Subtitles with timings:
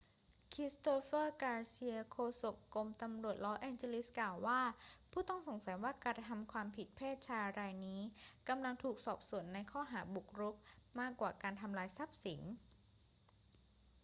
[0.53, 4.61] christopher garcia โฆษกกรมตำรวจลอสแองเจลิสกล่าวว่า
[5.11, 8.01] ผู้ต้องสงสัยว่ากระทำความผิดเพศชายรายนี้
[8.47, 10.55] กำลังถูกสอบสวนในข้อหาบุกรุก
[10.99, 12.41] มากกว่าการทำลายทรัพย์สิน